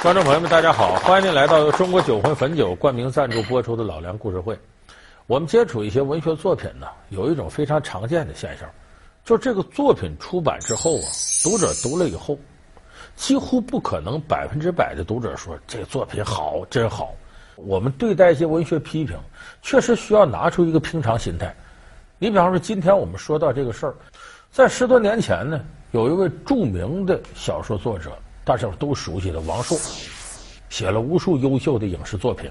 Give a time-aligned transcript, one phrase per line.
[0.00, 0.94] 观众朋友们，大家好！
[1.00, 4.54] 欢迎您来到由中国酒魂汾酒冠名赞助播出的《老梁故事会》。
[5.26, 8.70] 我们接触一些文学作品呢，有一种非常常见的现象，
[9.24, 11.06] 就这个作品出版之后啊，
[11.42, 12.38] 读者读了以后，
[13.16, 17.12] 几乎不可能百分之百的读者说这个作品好，真好。
[17.56, 19.18] 我们对待一些文学批评，
[19.62, 21.52] 确实需要拿出一个平常心态。
[22.20, 23.96] 你比方说，今天我们说到这个事儿，
[24.52, 28.12] 在十多年前呢，有一位著名的小说作者。
[28.48, 29.78] 大家都熟悉的王朔，
[30.70, 32.50] 写了无数优秀的影视作品。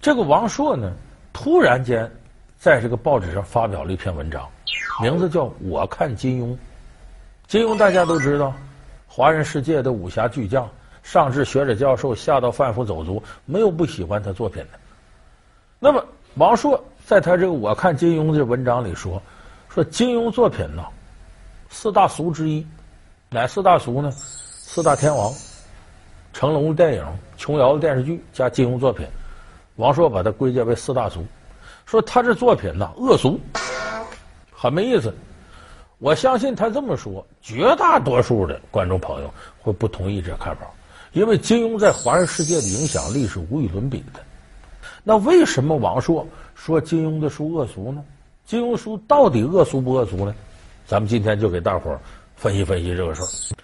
[0.00, 0.92] 这个王朔呢，
[1.32, 2.08] 突然间
[2.56, 4.48] 在这个报纸上发表了一篇文章，
[5.02, 6.54] 名字叫《我看金庸》。
[7.48, 8.54] 金庸大家都知道，
[9.08, 10.70] 华人世界的武侠巨匠，
[11.02, 14.78] 上至学者教授，下到贩夫走卒，没有不喜欢他作品的。
[15.80, 16.00] 那么，
[16.36, 19.20] 王朔在他这个《我看金庸》的文章里说，
[19.68, 20.84] 说金庸作品呢，
[21.70, 22.64] 四大俗之一，
[23.30, 24.12] 哪四大俗呢？
[24.70, 25.32] 四大天王，
[26.34, 27.02] 成龙的电影、
[27.38, 29.06] 琼瑶的电视剧加金庸作品，
[29.76, 31.24] 王朔把它归结为四大俗，
[31.86, 33.40] 说他这作品呢恶俗，
[34.52, 35.12] 很没意思。
[35.96, 40.70] 我相信他这么说，绝大多数的观众朋友会不同意这看法，
[41.12, 44.20] 因为金庸在华人世界的影响力是无与伦比的。
[45.02, 48.04] 那为什么王朔说金庸的书恶俗呢？
[48.44, 50.34] 金庸书到底恶俗不恶俗呢？
[50.86, 51.98] 咱们今天就给大伙儿
[52.36, 53.57] 分析分析这个事儿。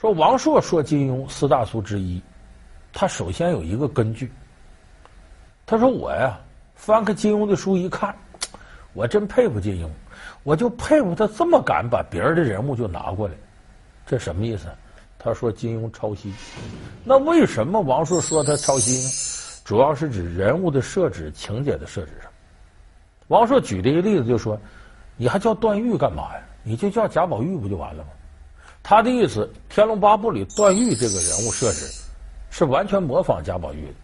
[0.00, 2.22] 说王朔说金庸四大书之一，
[2.90, 4.32] 他首先有一个根据。
[5.66, 6.40] 他说我呀，
[6.74, 8.16] 翻开金庸的书一看，
[8.94, 9.86] 我真佩服金庸，
[10.42, 13.34] 我就佩服他这么敢把别人的人物就拿过来，
[14.06, 14.68] 这什么意思？
[15.18, 16.32] 他说金庸抄袭。
[17.04, 19.62] 那为什么王朔说他抄袭呢？
[19.66, 22.32] 主要是指人物的设置、情节的设置上。
[23.28, 24.58] 王朔举的一个例子就说，
[25.18, 26.40] 你还叫段誉干嘛呀？
[26.62, 28.08] 你就叫贾宝玉不就完了吗？
[28.82, 31.86] 他的意思，《天龙八部》里段誉这个人物设置
[32.50, 33.94] 是完全模仿贾宝玉的，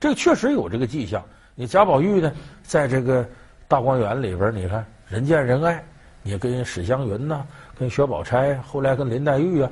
[0.00, 1.22] 这个确实有这个迹象。
[1.54, 3.26] 你贾宝玉呢，在这个
[3.68, 5.84] 大观园里边，你看人见人爱，
[6.22, 7.44] 你跟史湘云呐，
[7.78, 9.70] 跟薛宝钗，后来跟林黛玉啊，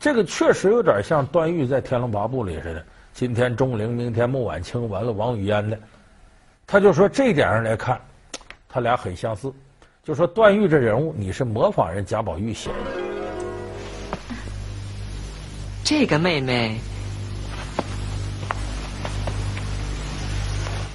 [0.00, 2.84] 这个确实有点像段誉在《天龙八部》里似的。
[3.14, 5.78] 今天钟灵，明天穆婉清，完了王语嫣的，
[6.66, 7.98] 他就说这一点上来看，
[8.68, 9.52] 他俩很相似。
[10.02, 12.95] 就说段誉这人物，你是模仿人贾宝玉写的。
[15.88, 16.80] 这个妹妹，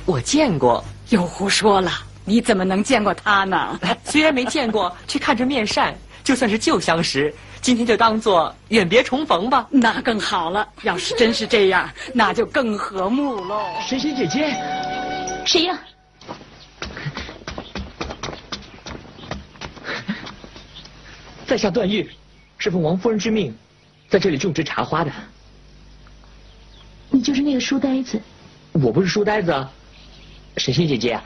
[0.05, 0.83] 我见过。
[1.11, 1.89] 又胡说了！
[2.25, 3.79] 你怎么能见过她呢？
[4.03, 9.65] 虽然没见过，却看着面善，就算是旧相识，今天就当做远别重逢吧。
[9.69, 10.67] 那更好了。
[10.81, 13.63] 要是真是这样，那就更和睦喽。
[13.87, 14.53] 神仙姐姐，
[15.45, 15.79] 谁呀？
[21.47, 22.09] 在下段誉，
[22.57, 23.55] 是奉王夫人之命。
[24.11, 25.11] 在这里种植茶花的，
[27.09, 28.19] 你就是那个书呆子？
[28.73, 29.71] 我不是书呆子啊，
[30.57, 31.17] 神仙姐姐，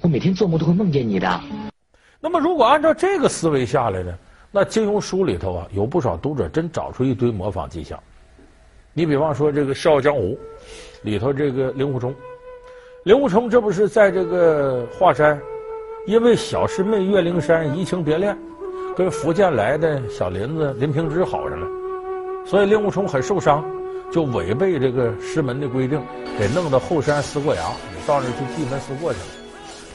[0.00, 1.40] 我每天做梦都会梦见你的。
[2.20, 4.12] 那么，如果按照这个思维下来呢？
[4.50, 7.96] 那金庸书里头啊，有不少读者真找出一堆模仿迹象。
[8.92, 10.20] 你比方说这个《笑傲江湖》
[11.02, 12.12] 里头这个令狐冲，
[13.04, 15.40] 令狐冲这不是在这个华山，
[16.08, 18.36] 因为小师妹岳灵珊移情别恋，
[18.96, 21.81] 跟福建来的小林子林平之好上了。
[22.44, 23.64] 所以令狐冲很受伤，
[24.12, 26.02] 就违背这个师门的规定，
[26.38, 27.62] 给弄到后山思过崖，
[28.06, 29.26] 到那儿去闭门思过去了。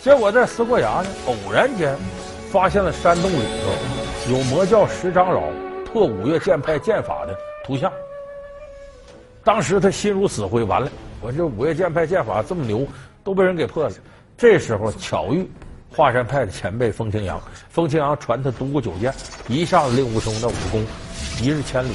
[0.01, 1.95] 结果在思过崖呢，偶然间
[2.49, 5.41] 发现了山洞里头有魔教十长老
[5.85, 7.35] 破五岳剑派剑法的
[7.65, 7.91] 图像。
[9.43, 10.89] 当时他心如死灰，完了，
[11.21, 12.87] 我这五岳剑派剑法这么牛，
[13.23, 13.91] 都被人给破了。
[14.37, 15.49] 这时候巧遇
[15.89, 19.13] 华山派的前辈风清扬，风清扬传他独孤九剑，
[19.47, 20.85] 一下子令狐冲的武功
[21.41, 21.91] 一日千里。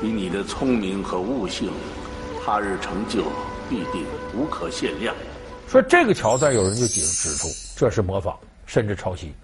[0.00, 1.72] 以你的聪明和悟性，
[2.44, 3.24] 他日成就
[3.68, 5.12] 必定无可限量。
[5.66, 9.34] 说这个桥段，有人就指指出这是模仿，甚至抄袭。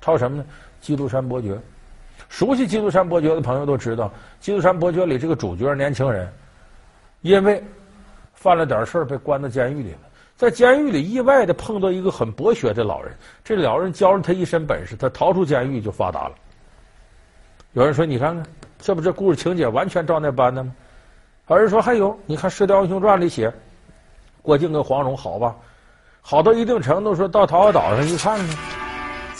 [0.00, 0.44] 抄什么呢？
[0.86, 1.52] 《基督山伯爵》。
[2.30, 4.06] 熟悉《基督山伯爵》的朋友都知道，
[4.40, 6.26] 《基督山伯爵》里这个主角年轻人，
[7.20, 7.62] 因为
[8.32, 9.98] 犯了点事儿被关到监狱里了。
[10.36, 13.14] 在监狱里意外的碰到一个很博学的老人，
[13.44, 16.34] 这老人教了他一身本事，他逃出监狱就发达了。
[17.74, 18.44] 有人说：“你看看。”
[18.78, 20.72] 这不，这故事情节完全照那搬的吗？
[21.48, 23.52] 有人说还有，你看《射雕英雄传》里写，
[24.42, 25.56] 郭靖跟黄蓉好吧，
[26.20, 28.54] 好到一定程度，说到桃花岛上一看呢，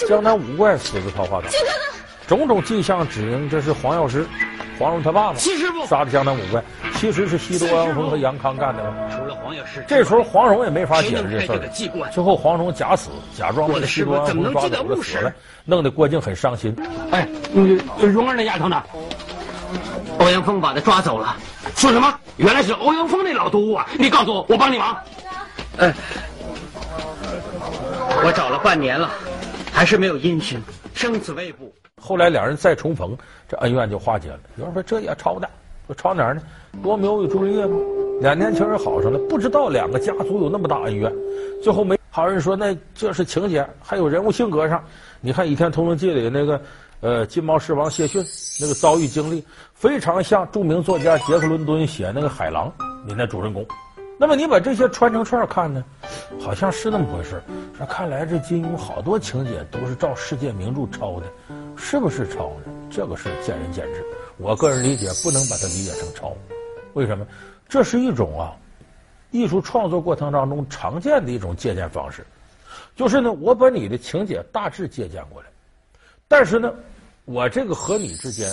[0.08, 1.49] 江南五怪死在桃花岛，
[2.26, 4.26] 种种迹象指明这是黄药师、
[4.79, 5.38] 黄蓉他爸爸
[5.87, 6.62] 杀的江南五怪。
[6.94, 9.28] 其实是西多欧阳锋和杨康干的
[9.87, 11.59] 这时候黄蓉也没法解释这事儿。
[12.11, 15.33] 最后黄蓉假死，假装被西多欧阳锋抓走了死了，
[15.65, 16.75] 弄得郭靖很伤心。
[17.11, 18.83] 哎，嗯，蓉儿那丫头呢？
[20.19, 21.37] 欧阳锋把她抓走了。
[21.77, 22.12] 说什么？
[22.37, 23.87] 原来是欧阳锋那老毒物啊！
[23.99, 24.97] 你告诉我，我帮你忙。
[25.79, 25.95] 哎，
[28.25, 29.11] 我找了半年了，
[29.73, 30.61] 还是没有音讯，
[30.95, 31.73] 生死未卜。
[32.00, 33.17] 后来两人再重逢，
[33.49, 34.39] 这恩怨就化解了。
[34.56, 35.49] 有人说这也抄的。
[35.87, 36.43] 说抄哪儿呢？
[36.83, 37.77] 罗密欧与朱丽叶吗？
[38.20, 41.12] 两年轻人好上了，不知道两个家族有那么大恩怨。
[41.62, 44.82] 最后没好人说，那这是情节，还有人物性格上。
[45.20, 46.61] 你看《倚天屠龙记》里那个
[47.00, 48.25] 呃金毛狮王谢逊
[48.61, 52.73] 那个遭遇经历，非常像著名作家杰克伦敦写那个海狼
[53.06, 53.65] 里那主人公。
[54.21, 55.85] 那么你把这些串成串看呢，
[56.41, 57.41] 好像是那么回事。
[57.76, 61.26] 说看来这金庸好多情节都是照世界名著抄的，
[61.76, 62.73] 是不是抄呢？
[62.91, 64.05] 这个是见仁见智。
[64.38, 66.37] 我个人理解不能把它理解成抄，
[66.99, 67.25] 为什么？
[67.69, 68.56] 这是一种啊，
[69.31, 72.27] 艺术创作过程当中常见的一种借鉴方式，
[72.97, 75.47] 就是呢，我把你的情节大致借鉴过来，
[76.27, 76.75] 但是呢，
[77.25, 78.50] 我这个和你之间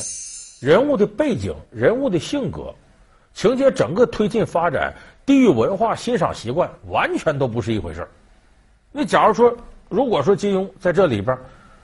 [0.62, 2.72] 人物的背景、人物的性格、
[3.34, 4.94] 情节整个推进发展、
[5.26, 8.08] 地域文化、欣赏习惯，完全都不是一回事。
[8.92, 9.58] 那假如说，
[9.90, 11.36] 如果说金庸在这里边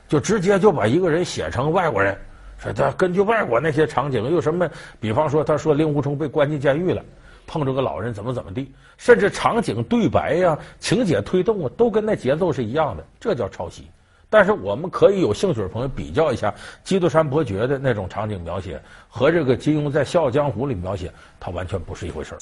[0.08, 2.16] 就直接就把一个人写成外国人。
[2.62, 4.70] 说他根据外国那些场景又什么？
[5.00, 7.04] 比方说，他说令狐冲被关进监狱了，
[7.48, 13.90] 碰着个老人怎么怎么地，甚至场景对白呀、情节推动啊，都跟那节奏是一样的，这叫抄袭。
[14.30, 16.50] 但是我们可以有兴趣的朋友比较一下
[16.86, 22.38] 《基督山伯爵》的那种场景描写和这个金庸在《笑傲江湖》里描写，它完全不是一回事儿。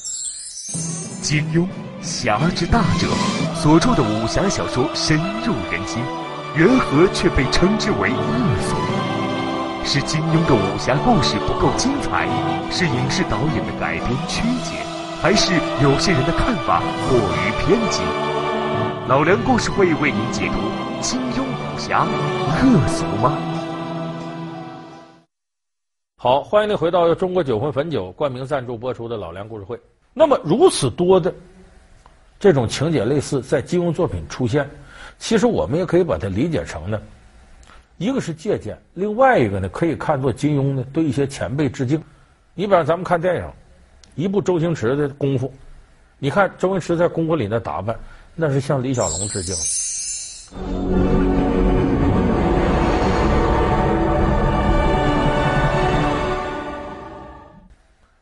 [1.24, 1.68] 金庸
[2.00, 3.08] 侠之大者，
[3.56, 6.04] 所著的武侠小说深入人心，
[6.56, 9.19] 缘何却被称之为恶俗？
[9.84, 12.28] 是金庸的武侠故事不够精彩，
[12.70, 14.76] 是影视导演的改编曲解，
[15.22, 18.04] 还是有些人的看法过于偏激？
[19.08, 20.60] 老梁故事会为您解读
[21.02, 23.38] 金庸武侠恶俗吗？
[26.18, 29.80] 好，欢迎您回到由中国酒魂汾酒冠名赞助播出的老梁故事会。
[30.14, 31.34] 那么如此多的
[32.40, 34.70] 这种情节类似在金庸作品出现，
[35.18, 37.02] 其实我们也可以把它理解成呢。
[38.00, 42.02] 一个是借鉴，另外一个呢，可以看作金庸呢对一些前辈致敬。
[42.54, 43.44] 你比方咱们看电影，
[44.16, 45.54] 一部周星驰的功夫，
[46.18, 47.94] 你看周星驰在功夫里的打扮，
[48.36, 49.54] 那是向李小龙致敬。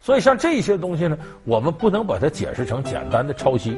[0.01, 3.77] 所以像这些东西呢，我们不能把它解释成简单的抄袭。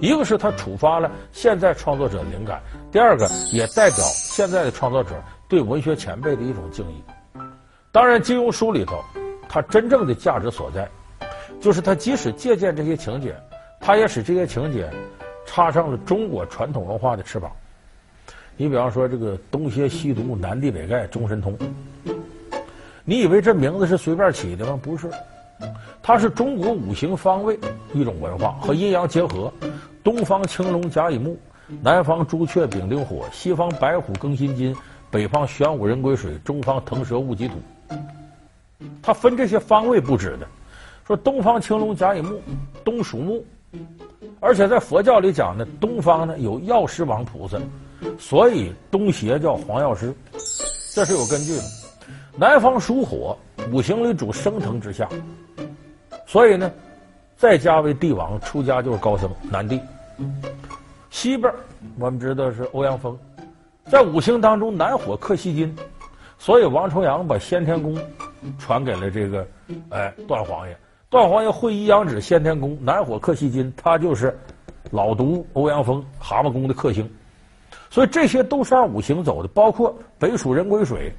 [0.00, 3.98] 一个是他触发了现在创作者灵感，第二个也代表
[4.34, 5.10] 现在的创作者
[5.48, 7.00] 对文学前辈的一种敬意。
[7.92, 9.00] 当然，金庸书里头，
[9.48, 10.88] 它真正的价值所在，
[11.60, 13.32] 就是他即使借鉴这些情节，
[13.78, 14.90] 他也使这些情节
[15.46, 17.48] 插上了中国传统文化的翅膀。
[18.56, 21.56] 你比方说这个东邪西毒南帝北丐中神通，
[23.04, 24.76] 你以为这名字是随便起的吗？
[24.82, 25.08] 不是。
[26.02, 27.56] 它是中国五行方位
[27.92, 29.52] 一种文化，和阴阳结合。
[30.02, 31.38] 东方青龙甲乙木，
[31.82, 34.74] 南方朱雀丙丁火，西方白虎庚辛金，
[35.10, 37.54] 北方玄武壬癸水，中方腾蛇戊己土。
[39.02, 40.46] 它分这些方位布置的。
[41.06, 42.40] 说东方青龙甲乙木，
[42.82, 43.44] 东属木，
[44.40, 47.58] 而且在佛教里讲呢，东方呢有药师王菩萨，
[48.18, 50.14] 所以东邪叫黄药师，
[50.94, 51.62] 这是有根据的。
[52.36, 53.36] 南方属火，
[53.70, 55.08] 五行里主升腾之象。
[56.26, 56.72] 所以呢，
[57.36, 59.80] 在家为帝王，出家就是高僧，南帝。
[61.14, 61.50] 西边
[61.96, 63.16] 我们知道是欧阳锋，
[63.84, 65.72] 在五行当中南火克西金，
[66.38, 67.96] 所以王重阳把先天功
[68.58, 69.46] 传给了这个
[69.90, 70.76] 哎段皇爷。
[71.08, 74.36] 段皇爷会一阳指先天功，南火克西金，他就是
[74.90, 77.08] 老毒欧阳锋蛤蟆功的克星。
[77.90, 81.12] 所以这些都是按五行走的，包括北属壬癸水，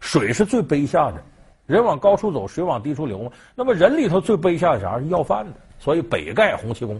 [0.00, 1.22] 水是最卑下的。
[1.66, 3.30] 人往高处走，水往低处流嘛。
[3.54, 4.98] 那么人里头最卑下的啥？
[4.98, 6.98] 是要饭的，所以北丐洪七公，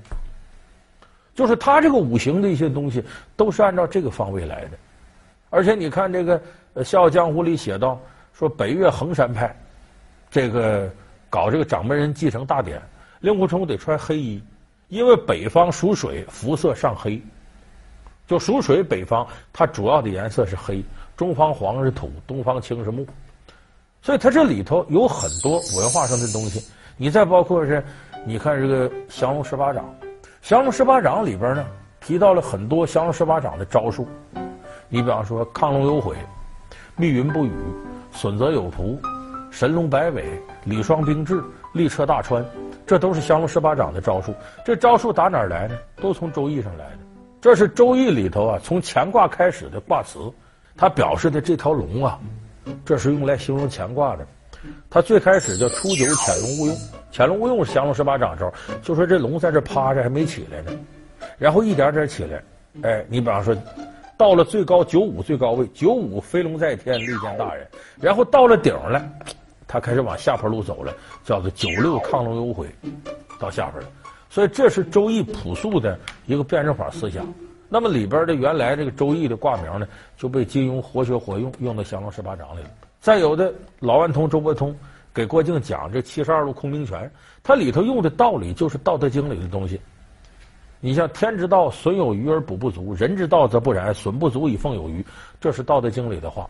[1.34, 3.02] 就是他这个五行的一些东西
[3.36, 4.70] 都是按照这个方位来的。
[5.50, 6.40] 而且你看这个
[6.82, 8.00] 《笑傲江湖》里写到，
[8.32, 9.54] 说北岳衡山派
[10.30, 10.90] 这个
[11.28, 12.80] 搞这个掌门人继承大典，
[13.20, 14.42] 令狐冲得穿黑衣，
[14.88, 17.20] 因为北方属水，肤色上黑。
[18.26, 20.82] 就属水北方，它主要的颜色是黑，
[21.16, 23.06] 中方黄是土，东方青是木。
[24.00, 26.64] 所以它这里头有很多文化上的东西，
[26.96, 27.84] 你再包括是，
[28.24, 29.84] 你看这个降龙十八掌，
[30.42, 31.64] 降龙十八掌里边呢
[32.00, 34.08] 提到了很多降龙十八掌的招数，
[34.88, 36.16] 你比方说亢龙有悔、
[36.96, 37.52] 密云不雨、
[38.10, 39.00] 损泽有谱、
[39.52, 40.24] 神龙摆尾、
[40.64, 41.40] 李双冰雉、
[41.72, 42.44] 力彻大川，
[42.84, 44.34] 这都是降龙十八掌的招数。
[44.64, 45.78] 这招数打哪儿来呢？
[45.98, 46.98] 都从《周易》上来的。
[47.40, 50.18] 这是《周易》里头啊，从乾卦开始的卦辞，
[50.76, 52.18] 它表示的这条龙啊，
[52.84, 54.26] 这是用来形容乾卦的。
[54.90, 56.76] 他最开始叫初九潜龙勿用，
[57.10, 58.52] 潜龙勿用是降龙十八掌招，
[58.82, 60.72] 就说这龙在这趴着还没起来呢，
[61.38, 62.42] 然后一点点起来。
[62.82, 63.54] 哎，你比方说，
[64.16, 67.66] 到了最高九五最高位，九五飞龙在天，利见大人。
[68.00, 69.04] 然后到了顶了，
[69.66, 72.66] 他开始往下坡路走了，叫做九六亢龙有悔，
[73.38, 73.88] 到下边了。
[74.30, 77.26] 所以这是《周易》朴素的一个辩证法思想。
[77.68, 82.70] 那么里边的原来这个《周易》的卦名呢，就被金庸活学活用，用到降龙十八掌里了。
[83.02, 84.72] 再有的老顽童周伯通
[85.12, 87.10] 给郭靖讲这七十二路空明拳，
[87.42, 89.78] 它里头用的道理就是《道德经》里的东西。
[90.78, 95.04] 你像天之道，损有余而补不足；人之道则不然，损不足以奉有余。
[95.40, 96.48] 这是《道德经》里的话。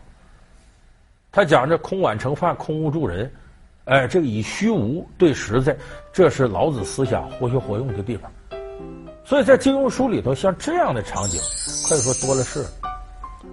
[1.31, 3.33] 他讲这空碗盛饭，空屋住人。
[3.85, 5.75] 哎，这个以虚无对实在，
[6.11, 8.31] 这是老子思想活学活用的地方。
[9.25, 11.41] 所以在金庸书里头，像这样的场景
[11.89, 12.63] 可以说多了是。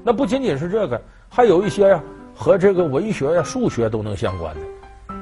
[0.05, 2.03] 那不仅仅是这个，还有一些呀，
[2.35, 4.61] 和这个文学呀、数学都能相关的。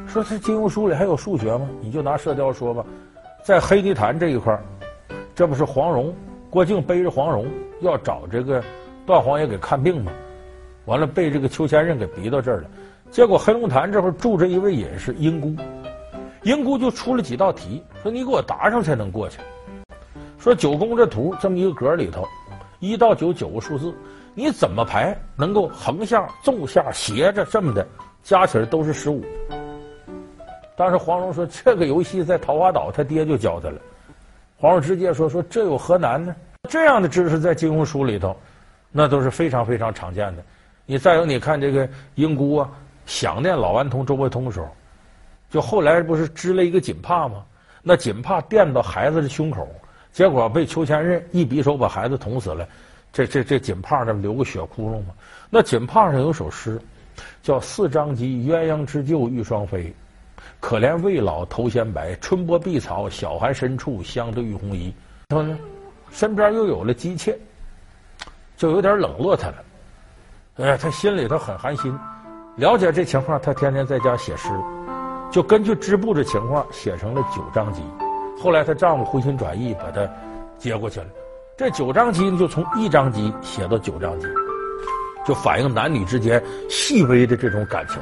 [0.07, 1.69] 说这金庸书里还有数学吗？
[1.81, 2.85] 你就拿射雕说吧，
[3.43, 4.59] 在黑泥潭这一块，
[5.35, 6.15] 这不是黄蓉，
[6.49, 7.47] 郭靖背着黄蓉
[7.81, 8.63] 要找这个
[9.05, 10.13] 段皇爷给看病吗？
[10.87, 12.71] 完了被这个裘千仞给逼到这儿了。
[13.11, 15.55] 结果黑龙潭这会儿住着一位隐士英姑，
[16.45, 19.39] 英姑就出了几道题，说你给我答上才能过去。
[20.39, 22.27] 说九宫这图这么一个格里头，
[22.79, 23.93] 一到九九个数字，
[24.39, 27.85] 你怎么排能够横向、纵向、斜着这么的
[28.23, 29.25] 加起来都是十五？
[30.77, 33.81] 当时黄蓉说这个游戏在桃花岛他爹就教他了。
[34.57, 36.37] 黄蓉直接说说这有何难呢？
[36.71, 38.37] 这样的知识在金庸书里头，
[38.93, 40.43] 那都是非常非常常见的。
[40.87, 42.71] 你再有你看这个英姑啊。
[43.07, 44.69] 想念老顽童周伯通的时候，
[45.51, 47.43] 就后来不是织了一个锦帕吗？
[47.83, 49.67] 那锦帕垫到孩子的胸口，
[50.13, 52.69] 结果被裘千仞一匕首把孩子捅死了。
[53.13, 55.15] 这这这锦帕上留个血窟窿嘛？
[55.51, 56.81] 那锦帕上有首诗，
[57.43, 59.93] 叫“四张机，鸳鸯织就玉双飞，
[60.61, 62.15] 可怜未老头先白。
[62.17, 64.93] 春波碧草，晓寒深处，相对浴红衣。”
[65.29, 65.59] 他说呢，
[66.11, 67.37] 身边又有了姬妾，
[68.57, 69.65] 就有点冷落他了。
[70.57, 71.97] 哎，他心里头很寒心。
[72.57, 74.49] 了解这情况，他天天在家写诗，
[75.31, 77.83] 就根据织布的情况写成了九张机。
[78.41, 80.09] 后来她丈夫回心转意，把她
[80.59, 81.07] 接过去了。
[81.59, 84.29] 这九章机呢，就从一章机写到九章机，
[85.27, 88.01] 就反映男女之间细微的这种感情。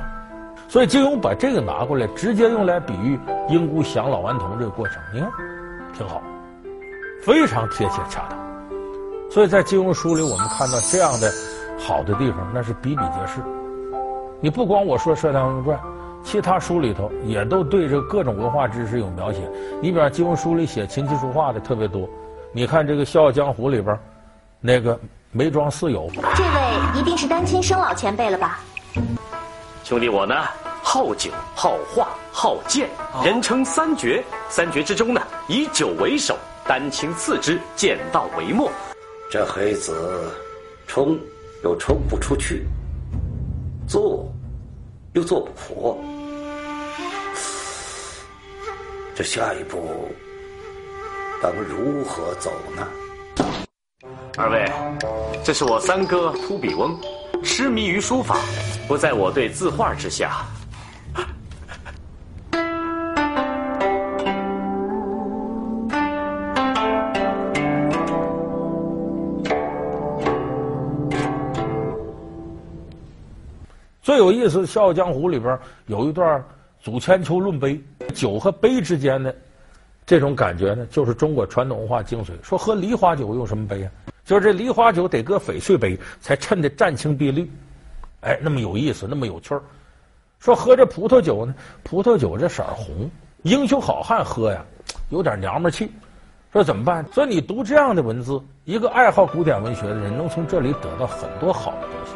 [0.68, 5.30] 所以金庸把这个拿过来，直接用来比喻英姑降老顽童这个过程，你看
[5.94, 6.22] 挺好，
[7.22, 8.38] 非常贴切恰当。
[9.30, 11.32] 所以在金庸书里，我们看到这样的
[11.78, 13.40] 好的地方，那是比比皆是。
[14.38, 15.78] 你不光我说《射雕英雄传》，
[16.22, 19.40] 其他书里头也都对这各种文化知识有描写。
[19.80, 22.06] 你比方金庸书里写琴棋书画的特别多。
[22.56, 23.94] 你看这个《笑傲江湖》里边，
[24.62, 24.98] 那个
[25.30, 28.60] 梅庄四友，这位一定是丹青生老前辈了吧？
[29.84, 30.34] 兄弟我呢，
[30.82, 32.88] 好酒好画好剑，
[33.22, 34.24] 人称三绝。
[34.48, 36.34] 三绝之中呢，以酒为首，
[36.66, 38.72] 丹青次之，剑道为末。
[39.30, 40.32] 这黑子
[40.86, 41.18] 冲
[41.62, 42.66] 又冲不出去。
[43.86, 44.26] 做，
[45.12, 45.98] 又做不活，
[49.14, 50.08] 这下一步
[51.42, 52.88] 当如何走呢？
[54.38, 54.64] 二位，
[55.44, 56.98] 这是我三哥秃笔翁，
[57.42, 58.38] 痴迷于书法，
[58.88, 60.46] 不在我对字画之下。
[74.02, 76.42] 最有意思的《笑傲江湖》里边有一段
[76.80, 77.78] 祖千秋论杯，
[78.14, 79.36] 酒和杯之间的
[80.06, 82.30] 这种感觉呢，就是中国传统文化精髓。
[82.42, 83.90] 说喝梨花酒用什么杯啊？
[84.24, 87.50] 就是这梨花酒得搁翡翠杯，才衬得湛青碧绿，
[88.20, 89.62] 哎，那么有意思，那么有趣儿。
[90.38, 93.10] 说喝这葡萄酒呢，葡萄酒这色儿红，
[93.42, 94.64] 英雄好汉喝呀，
[95.10, 95.90] 有点娘们气。
[96.52, 97.04] 说怎么办？
[97.12, 102.12] 所以你读这样的文字，一个爱好古典文学的人，能从这里得到很多好的东西。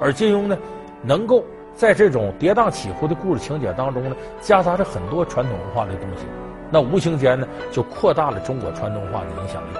[0.00, 0.56] 而金庸呢？
[1.00, 1.44] 能够
[1.76, 6.24] 在这种跌宕起伏的故事情节当中呢，夹杂着很多传统文化的东西，
[6.70, 9.78] 那无形间呢，就扩大了中国传统文化的影响力。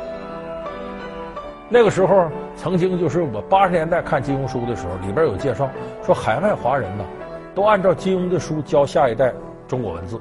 [1.69, 5.69] 那个时候，曾经就是我八十年代看金庸书的时候，里边有介绍
[6.03, 7.05] 说，海外华人呢，
[7.55, 9.33] 都按照金庸的书教下一代
[9.67, 10.19] 中国文字。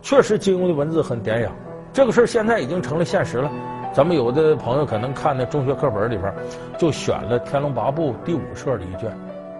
[0.00, 1.50] 确实，金庸的文字很典雅。
[1.92, 3.50] 这个事儿现在已经成了现实了。
[3.92, 6.32] 咱们有的朋友可能看那中学课本里边，
[6.78, 9.10] 就选了《天龙八部》第五册的一卷。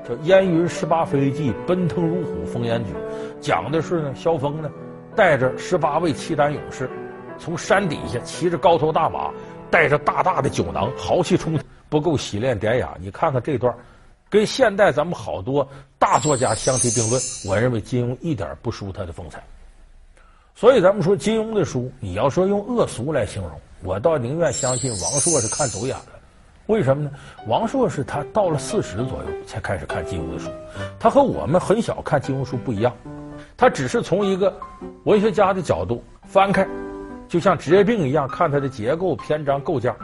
[0.09, 2.93] 叫烟云十八飞记，奔腾如虎，风烟举，
[3.41, 4.71] 讲的是呢，萧峰呢，
[5.17, 6.89] 带着十八位契丹勇士，
[7.39, 9.31] 从山底下骑着高头大马，
[9.71, 12.95] 带着大大的酒囊，豪气冲天，不够洗练典雅。
[13.01, 13.75] 你看看这段，
[14.29, 15.67] 跟现代咱们好多
[15.99, 19.43] 大作家相提并论，我认为金庸一点不输他的风采。
[20.55, 23.51] 所以咱们说金庸的书，你要说用恶俗来形容，
[23.83, 26.07] 我倒宁愿相信王朔是看走眼了。
[26.67, 27.11] 为什么呢？
[27.47, 30.51] 王朔是他到了四十左右才开始看金庸的书，
[30.99, 32.95] 他和我们很小看金庸书不一样，
[33.57, 34.55] 他只是从一个
[35.05, 36.67] 文学家的角度翻开，
[37.27, 39.97] 就像职业病一样看它的结构、篇章、构架，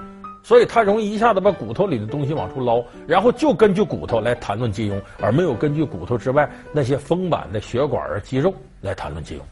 [0.43, 9.43] 所以他容易一下子把骨头里的东西往出捞，然后就根据骨头来谈论金庸，而没有根据骨头之外那些丰满的血管啊、肌肉来谈论金庸。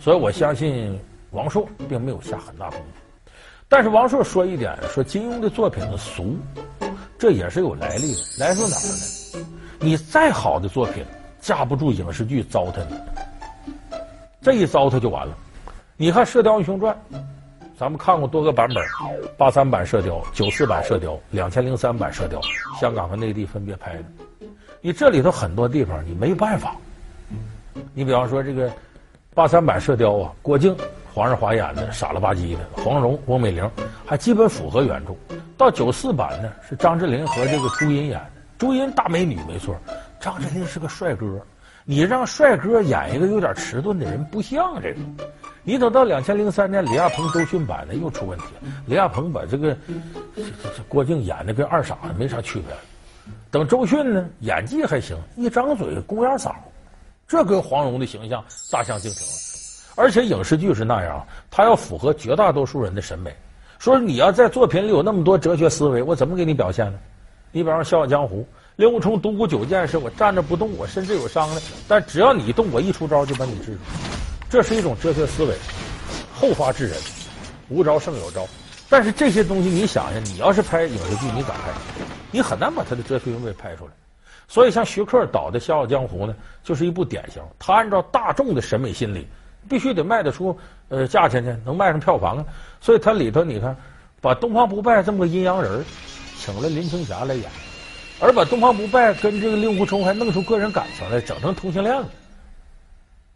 [0.00, 0.98] 所以我相信
[1.32, 2.86] 王朔并没有下很大功夫。
[3.68, 6.36] 但是王朔说一点，说金庸的作品的俗，
[7.18, 8.20] 这也是有来历的。
[8.38, 9.46] 来自哪儿呢？
[9.80, 11.04] 你再好的作品，
[11.40, 12.96] 架不住影视剧糟蹋你。
[14.44, 15.34] 这一糟蹋就完了。
[15.96, 16.94] 你看《射雕英雄传》，
[17.78, 18.84] 咱们看过多个版本，
[19.38, 22.38] 八三版《射雕》、九四版《射雕》、两千零三版《射雕》，
[22.78, 24.04] 香港和内地分别拍的。
[24.82, 26.76] 你这里头很多地方你没办法。
[27.94, 28.70] 你比方说这个
[29.32, 30.76] 八三版《射雕》啊，郭靖。
[31.14, 33.70] 黄日华演的傻了吧唧的，黄蓉、翁美玲
[34.04, 35.14] 还基本符合原著。
[35.56, 38.30] 到九四版呢，是张智霖和这个朱茵演的。
[38.58, 39.76] 朱茵大美女没错，
[40.18, 41.40] 张智霖是个帅哥。
[41.86, 44.96] 你让帅哥演一个有点迟钝的人，不像这个。
[45.62, 48.72] 你等到两千零三年李亚鹏、周迅版的又出问题了。
[48.86, 49.76] 李亚鹏把这个
[50.34, 50.42] 这
[50.76, 52.74] 这郭靖演的跟二傻子没啥区别。
[53.50, 56.54] 等周迅呢，演技还行，一张嘴公鸭嗓，
[57.28, 59.32] 这跟黄蓉的形象大相径庭了。
[59.94, 63.34] 而且影视剧是那样，它要符合绝大多数人的审美。
[63.78, 66.98] 说你要在作品里有那么多哲学思维，我怎么给你表现呢？
[67.52, 68.40] 你比方说《笑傲江湖》，
[68.76, 73.78] 令狐冲独孤九剑是我站着不动，我甚至有伤的，但只要你动，我一出招就把你制住。
[74.50, 75.54] 这是一种哲学思维，
[76.34, 76.98] 后发制人，
[77.68, 78.46] 无招胜有招。
[78.88, 81.70] 但是这些东西，你想想，你要是拍影视剧，你咋拍？
[82.30, 83.92] 你很难把他的哲学韵味拍出来。
[84.48, 87.42] 所以像徐克导的《笑傲江湖》呢，就是一部典型。
[87.58, 89.26] 他按照大众的审美心理。
[89.66, 90.54] 必须得卖得出
[90.90, 92.44] 呃价钱去，能卖上票房啊！
[92.82, 93.74] 所以他里头你看，
[94.20, 95.82] 把东方不败这么个阴阳人
[96.38, 97.50] 请了林青霞来演，
[98.20, 102.08] 而把东方不败跟这个令狐冲还弄出个人感情来，整成同性恋了。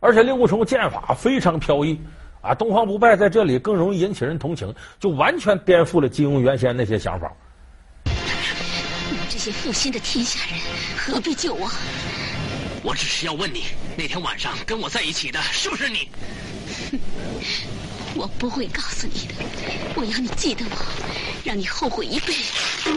[0.00, 2.00] 而且令狐冲剑法非常飘逸
[2.40, 7.32] 啊，东方不败在这里更容易引起人同情，就完全颠覆了金庸原先那些想法。
[8.04, 10.60] 你们这些负心的天下人，
[10.96, 11.68] 何必救我？
[12.84, 13.64] 我只是要问你，
[13.96, 16.08] 那天晚上跟我在一起的是不是你？
[18.14, 19.34] 我不会告诉你的，
[19.96, 20.76] 我要你记得我，
[21.44, 22.90] 让你后悔一辈子。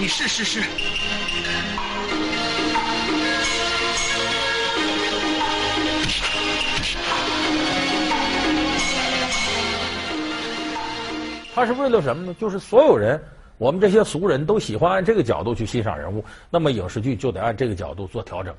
[0.00, 0.62] 你是是是。
[11.54, 12.34] 他是为了什么呢？
[12.40, 13.22] 就是所有人，
[13.58, 18.54] 我们这些俗人都喜欢按这个角度去欣赏人物，那么影视剧就得按这个角度做调整。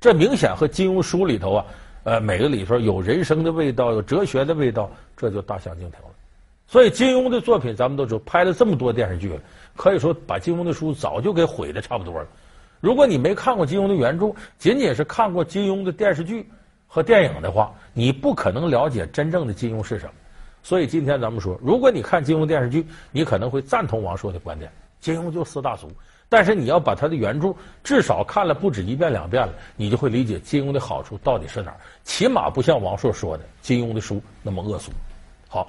[0.00, 1.64] 这明显和金庸书里头啊，
[2.02, 6.06] 呃，每个里头有人生的味道，有哲学的味道，这就大相径庭了。
[6.66, 9.40] 所以金庸的作品，咱们都知道，拍了这么多电视剧了，
[9.80, 12.28] 可以说把金庸的书早就给毁的差不多了。
[12.82, 16.46] 如果你没看过金庸的原著，仅仅是看过金庸的电视剧
[16.86, 20.12] 和电影的话，你不可能了解真正的金庸是什么。
[20.62, 25.90] 所以今天咱们说，如果你看金庸电视剧，你可能会赞同王朔的观点，金庸就四大俗。
[26.28, 27.50] 但是你要把他的原著
[27.82, 31.78] 至少看了不止一遍两遍了，你就会理解金庸的好处到底是哪儿。
[32.04, 34.92] 起码不像王朔说的金庸的书那么恶俗。
[35.48, 35.68] 好，